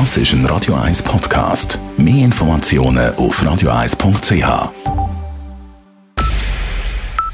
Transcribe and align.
Das 0.00 0.16
ist 0.16 0.32
ein 0.32 0.44
Radio 0.46 0.74
1 0.74 1.04
Podcast. 1.04 1.78
Mehr 1.96 2.24
Informationen 2.24 3.14
auf 3.14 3.40
radio1.ch. 3.40 4.72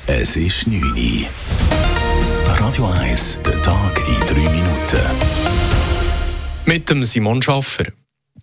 Es 0.06 0.36
ist 0.36 0.66
9 0.66 0.82
Uhr. 0.82 1.26
Radio 2.58 2.84
1, 2.84 3.38
der 3.46 3.62
Tag 3.62 3.98
in 4.06 4.26
3 4.26 4.50
Minuten. 4.50 5.00
Mit 6.66 6.90
dem 6.90 7.02
Simon 7.02 7.40
Schaffer. 7.40 7.84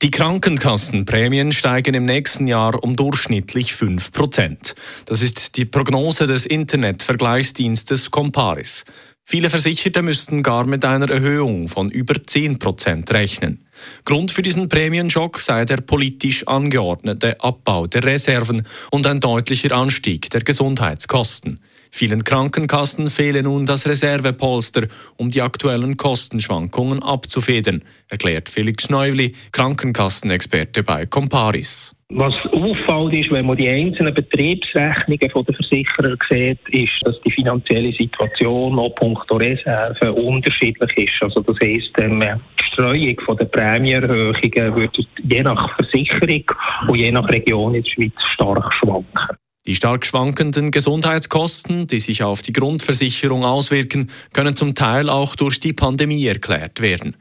Die 0.01 0.09
Krankenkassenprämien 0.09 1.51
steigen 1.51 1.93
im 1.93 2.05
nächsten 2.05 2.47
Jahr 2.47 2.83
um 2.83 2.95
durchschnittlich 2.95 3.73
5% 3.73 4.73
Das 5.05 5.21
ist 5.21 5.57
die 5.57 5.65
Prognose 5.65 6.25
des 6.25 6.47
Internetvergleichsdienstes 6.47 8.09
Comparis. 8.09 8.83
Viele 9.29 9.49
Versicherte 9.49 10.03
müssten 10.03 10.41
gar 10.41 10.65
mit 10.65 10.85
einer 10.85 11.09
Erhöhung 11.09 11.67
von 11.67 11.91
über 11.91 12.13
10% 12.13 13.11
rechnen. 13.11 13.67
Grund 14.05 14.31
für 14.31 14.41
diesen 14.41 14.69
Prämienschock 14.69 15.41
sei 15.41 15.65
der 15.65 15.81
politisch 15.81 16.47
angeordnete 16.47 17.35
Abbau 17.41 17.87
der 17.87 18.05
Reserven 18.05 18.65
und 18.89 19.05
ein 19.05 19.19
deutlicher 19.19 19.73
Anstieg 19.75 20.29
der 20.29 20.45
Gesundheitskosten. 20.45 21.59
Vielen 21.91 22.23
Krankenkassen 22.23 23.09
fehle 23.09 23.43
nun 23.43 23.65
das 23.65 23.85
Reservepolster, 23.85 24.87
um 25.17 25.29
die 25.29 25.41
aktuellen 25.41 25.97
Kostenschwankungen 25.97 27.03
abzufedern, 27.03 27.83
erklärt 28.07 28.47
Felix 28.47 28.85
Schneuvli, 28.85 29.35
Krankenkassenexperte 29.51 30.83
bei 30.83 31.05
Comparis. 31.05 31.96
Was 32.13 32.33
auffällt 32.53 33.13
ist, 33.13 33.31
wenn 33.31 33.47
man 33.47 33.57
die 33.57 33.67
einzelnen 33.67 34.13
Betriebsrechnungen 34.13 35.19
der 35.19 35.29
Versicherer 35.29 36.15
sieht, 36.29 36.59
ist, 36.69 36.93
dass 37.01 37.19
die 37.25 37.31
finanzielle 37.31 37.91
Situation 37.91 38.79
auch 38.79 38.95
punkto 38.95 39.35
Reserven 39.35 40.11
unterschiedlich 40.11 40.97
ist. 40.97 41.21
Also 41.21 41.41
das 41.41 41.57
heisst, 41.61 41.91
die 41.97 42.63
Streuung 42.71 43.37
der 43.37 43.45
Prämienerhöhungen 43.45 44.75
wird 44.75 44.97
je 45.21 45.43
nach 45.43 45.75
Versicherung 45.75 46.43
und 46.87 46.95
je 46.95 47.11
nach 47.11 47.27
Region 47.29 47.75
in 47.75 47.83
der 47.83 47.89
Schweiz 47.89 48.13
stark 48.33 48.73
schwanken. 48.73 49.37
Die 49.67 49.75
stark 49.75 50.05
schwankenden 50.05 50.71
Gesundheitskosten, 50.71 51.87
die 51.87 51.99
sich 51.99 52.23
auf 52.23 52.41
die 52.41 52.53
Grundversicherung 52.53 53.43
auswirken, 53.43 54.09
können 54.33 54.55
zum 54.55 54.75
Teil 54.75 55.09
auch 55.09 55.35
durch 55.35 55.59
die 55.59 55.73
Pandemie 55.73 56.25
erklärt 56.25 56.81
werden. 56.81 57.17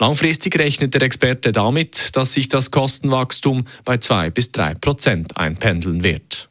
Langfristig 0.00 0.58
rechnet 0.58 0.94
der 0.94 1.02
Experte 1.02 1.52
damit, 1.52 2.16
dass 2.16 2.32
sich 2.32 2.48
das 2.48 2.70
Kostenwachstum 2.70 3.66
bei 3.84 3.98
2 3.98 4.30
bis 4.30 4.50
3 4.50 4.74
Prozent 4.76 5.36
einpendeln 5.36 6.02
wird. 6.02 6.48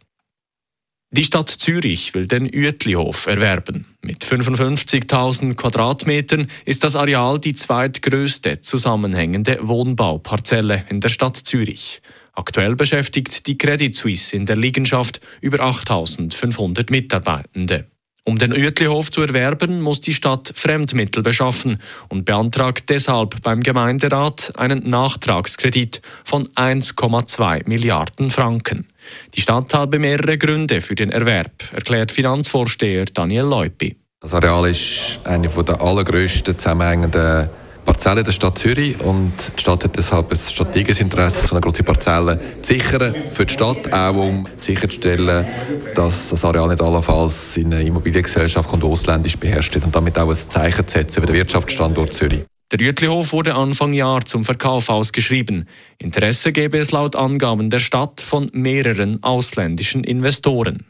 Die 1.12 1.24
Stadt 1.24 1.50
Zürich 1.50 2.14
will 2.14 2.28
den 2.28 2.44
Uetlihof 2.44 3.26
erwerben. 3.26 3.88
Mit 4.04 4.24
55.000 4.24 5.56
Quadratmetern 5.56 6.46
ist 6.66 6.84
das 6.84 6.96
Areal 6.96 7.40
die 7.40 7.56
zweitgrößte 7.56 8.62
zusammenhängende 8.62 9.58
Wohnbauparzelle 9.62 10.86
in 10.90 11.02
der 11.02 11.10
Stadt 11.10 11.36
Zürich. 11.36 12.04
Aktuell 12.34 12.76
beschäftigt 12.76 13.48
die 13.48 13.58
Credit 13.58 13.96
Suisse 13.96 14.36
in 14.36 14.46
der 14.46 14.58
Liegenschaft 14.58 15.22
über 15.42 15.58
8.500 15.62 16.92
Mitarbeitende. 16.92 17.88
Um 18.30 18.38
den 18.38 18.54
Uetlihof 18.54 19.10
zu 19.10 19.24
erwerben, 19.24 19.82
muss 19.82 20.02
die 20.02 20.14
Stadt 20.14 20.52
Fremdmittel 20.54 21.24
beschaffen 21.24 21.80
und 22.10 22.26
beantragt 22.26 22.88
deshalb 22.90 23.42
beim 23.42 23.62
Gemeinderat 23.62 24.54
einen 24.56 24.88
Nachtragskredit 24.88 26.00
von 26.24 26.48
1,2 26.50 27.68
Milliarden 27.68 28.30
Franken. 28.30 28.86
Die 29.34 29.42
Stadt 29.42 29.74
habe 29.74 29.98
mehrere 29.98 30.38
Gründe 30.38 30.82
für 30.82 30.94
den 30.94 31.10
Erwerb, 31.10 31.74
erklärt 31.74 32.12
Finanzvorsteher 32.12 33.06
Daniel 33.06 33.46
Leupi. 33.46 33.96
Das 34.22 34.36
Areal 34.36 34.70
ist 34.70 35.22
eine 35.24 35.48
der 35.48 35.82
allergrößten 35.82 36.56
zusammenhängenden 36.56 37.50
Parzelle 37.90 38.24
der 38.24 38.34
Stadt 38.34 38.56
Zürich 38.60 39.02
und 39.02 39.34
die 39.58 39.62
Stadt 39.62 39.84
hat 39.84 39.98
deshalb 39.98 40.30
ein 40.30 40.38
strategisches 40.38 41.02
Interesse, 41.02 41.48
so 41.48 41.56
eine 41.56 41.62
große 41.62 41.82
Parzelle 41.82 42.40
zu 42.62 42.74
sichern 42.74 43.16
für 43.32 43.48
die 43.48 43.54
Stadt, 43.54 43.92
auch 43.92 44.16
um 44.16 44.46
sicherzustellen, 44.58 45.48
dass 45.96 46.30
das 46.30 46.46
Areal 46.46 46.68
nicht 46.68 46.84
allenfalls 46.84 47.58
in 47.58 47.74
eine 47.74 47.82
Immobiliengesellschaft 47.82 48.72
und 48.74 48.84
ausländisch 48.84 49.38
beherrscht 49.38 49.74
wird 49.74 49.86
und 49.86 49.96
damit 49.96 50.20
auch 50.20 50.30
ein 50.30 50.36
Zeichen 50.36 50.86
zu 50.86 51.00
setzen 51.00 51.20
für 51.20 51.26
den 51.26 51.36
Wirtschaftsstandort 51.38 52.14
Zürich. 52.14 52.42
Der 52.72 52.80
Jütlihof 52.80 53.34
wurde 53.34 53.56
Anfang 53.56 53.94
Jahr 53.94 54.24
zum 54.24 54.44
Verkauf 54.44 54.90
ausgeschrieben. 54.90 55.68
Interesse 55.98 56.52
gäbe 56.52 56.78
es 56.78 56.92
laut 56.92 57.16
Angaben 57.16 57.72
der 57.72 57.80
Stadt 57.80 58.22
von 58.22 58.52
mehreren 58.54 59.24
ausländischen 59.24 60.04
Investoren. 60.04 60.86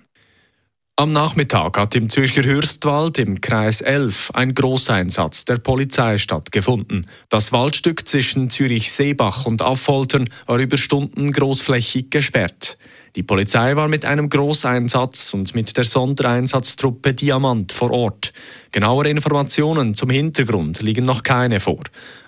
Am 0.99 1.13
Nachmittag 1.13 1.77
hat 1.77 1.95
im 1.95 2.09
Zürcher 2.09 2.43
Hürstwald 2.43 3.19
im 3.19 3.39
Kreis 3.39 3.79
11 3.79 4.31
ein 4.33 4.53
Großeinsatz 4.53 5.45
der 5.45 5.57
Polizei 5.57 6.17
stattgefunden. 6.17 7.09
Das 7.29 7.53
Waldstück 7.53 8.05
zwischen 8.05 8.49
Zürich-Seebach 8.49 9.45
und 9.45 9.61
Affoltern 9.61 10.29
war 10.45 10.57
über 10.57 10.75
Stunden 10.75 11.31
großflächig 11.31 12.09
gesperrt. 12.09 12.77
Die 13.15 13.23
Polizei 13.23 13.75
war 13.75 13.87
mit 13.87 14.05
einem 14.05 14.29
Großeinsatz 14.29 15.33
und 15.33 15.55
mit 15.55 15.75
der 15.75 15.83
Sondereinsatztruppe 15.83 17.13
Diamant 17.13 17.71
vor 17.71 17.91
Ort. 17.91 18.33
Genauere 18.71 19.09
Informationen 19.09 19.95
zum 19.95 20.09
Hintergrund 20.09 20.81
liegen 20.81 21.05
noch 21.05 21.23
keine 21.23 21.59
vor. 21.59 21.83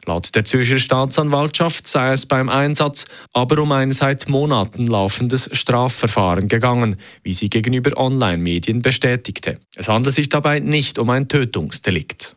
Laut 0.05 0.33
der 0.33 0.43
Zürcher 0.43 0.79
Staatsanwaltschaft 0.79 1.87
sei 1.87 2.13
es 2.13 2.25
beim 2.25 2.49
Einsatz 2.49 3.05
aber 3.33 3.61
um 3.61 3.71
ein 3.71 3.91
seit 3.91 4.27
Monaten 4.27 4.87
laufendes 4.87 5.49
Strafverfahren 5.53 6.47
gegangen, 6.47 6.95
wie 7.23 7.33
sie 7.33 7.49
gegenüber 7.49 7.95
Online-Medien 7.97 8.81
bestätigte. 8.81 9.59
Es 9.75 9.87
handelt 9.87 10.15
sich 10.15 10.29
dabei 10.29 10.59
nicht 10.59 10.97
um 10.97 11.09
ein 11.11 11.27
Tötungsdelikt. 11.27 12.35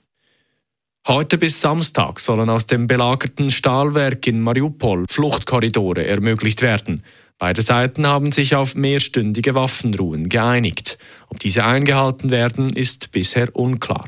Heute 1.06 1.37
bis 1.37 1.61
Samstag 1.61 2.19
sollen 2.19 2.49
aus 2.49 2.66
dem 2.66 2.87
belagerten 2.87 3.50
Stahlwerk 3.50 4.26
in 4.26 4.41
Mariupol 4.41 5.05
Fluchtkorridore 5.11 6.06
ermöglicht 6.06 6.62
werden. 6.62 7.03
Beide 7.39 7.62
Seiten 7.62 8.06
haben 8.06 8.33
sich 8.33 8.55
auf 8.55 8.75
mehrstündige 8.77 9.55
Waffenruhen 9.55 10.28
geeinigt. 10.28 10.99
Ob 11.28 11.41
diese 11.41 11.65
eingehalten 11.65 12.31
werden, 12.31 12.71
ist 12.71 13.11
bisher 13.11 13.55
unklar. 13.56 14.05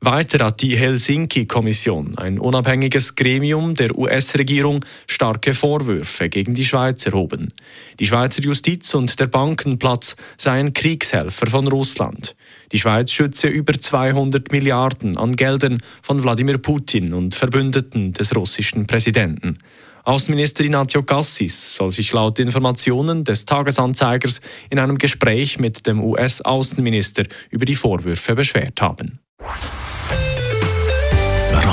Weiter 0.00 0.44
hat 0.44 0.60
die 0.60 0.76
Helsinki-Kommission, 0.76 2.18
ein 2.18 2.38
unabhängiges 2.38 3.16
Gremium 3.16 3.74
der 3.74 3.96
US-Regierung, 3.96 4.84
starke 5.06 5.54
Vorwürfe 5.54 6.28
gegen 6.28 6.54
die 6.54 6.66
Schweiz 6.66 7.06
erhoben. 7.06 7.54
Die 7.98 8.06
Schweizer 8.06 8.42
Justiz 8.42 8.94
und 8.94 9.18
der 9.18 9.26
Bankenplatz 9.26 10.16
seien 10.36 10.74
Kriegshelfer 10.74 11.46
von 11.46 11.66
Russland. 11.66 12.36
Die 12.72 12.78
Schweiz 12.78 13.10
schütze 13.10 13.48
über 13.48 13.72
200 13.72 14.52
Milliarden 14.52 15.16
an 15.16 15.34
Geldern 15.34 15.82
von 16.02 16.22
Wladimir 16.22 16.58
Putin 16.58 17.14
und 17.14 17.34
Verbündeten 17.34 18.12
des 18.12 18.36
russischen 18.36 18.86
Präsidenten. 18.86 19.56
Außenminister 20.04 20.62
Ignazio 20.62 21.02
Cassis 21.02 21.74
soll 21.74 21.90
sich 21.90 22.12
laut 22.12 22.38
Informationen 22.38 23.24
des 23.24 23.46
Tagesanzeigers 23.46 24.42
in 24.70 24.78
einem 24.78 24.98
Gespräch 24.98 25.58
mit 25.58 25.86
dem 25.86 26.00
US-Außenminister 26.04 27.24
über 27.50 27.64
die 27.64 27.74
Vorwürfe 27.74 28.34
beschwert 28.36 28.80
haben. 28.80 29.20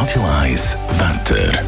Radio 0.04 0.22
1 0.42 0.78
Wetter. 0.98 1.64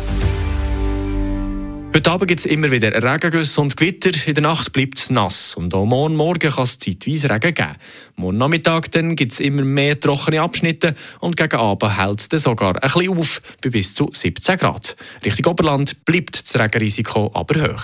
Heute 1.95 2.11
Abend 2.11 2.27
gibt 2.27 2.41
es 2.41 2.45
immer 2.45 2.69
wieder 2.69 2.91
Regengüsse 2.91 3.61
und 3.61 3.77
Gewitter. 3.77 4.11
In 4.27 4.33
der 4.33 4.43
Nacht 4.43 4.73
bleibt 4.73 4.99
es 4.99 5.09
nass. 5.09 5.55
Und 5.55 5.73
auch 5.73 5.85
morgen 5.85 6.17
Morgen 6.17 6.51
kann 6.51 6.65
es 6.65 6.77
zeitweise 6.77 7.29
Regen 7.29 7.53
geben. 7.53 7.77
Morgen 8.17 8.37
Nachmittag 8.37 8.91
gibt 8.91 9.31
es 9.31 9.39
immer 9.39 9.61
mehr 9.61 9.97
trockene 9.97 10.41
Abschnitte 10.41 10.95
und 11.21 11.37
gegen 11.37 11.55
Abend 11.55 11.97
hält 11.97 12.33
es 12.33 12.41
sogar 12.43 12.75
ein 12.75 12.81
bisschen 12.81 13.17
auf, 13.17 13.41
bei 13.63 13.69
bis 13.69 13.93
zu 13.93 14.09
17 14.11 14.57
Grad. 14.57 14.97
Richtung 15.23 15.53
Oberland 15.53 16.03
bleibt 16.03 16.43
das 16.43 16.59
Regenrisiko 16.59 17.31
aber 17.33 17.71
hoch. 17.71 17.83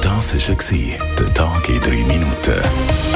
Das 0.00 0.32
war 0.32 0.56
der 1.18 1.34
Tag 1.34 1.68
in 1.68 1.80
drei 1.82 2.04
Minuten. 2.04 3.15